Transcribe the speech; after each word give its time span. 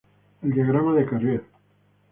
El 0.41 0.51
diagrama 0.51 0.95
de 0.95 1.05
Carrier. 1.05 1.43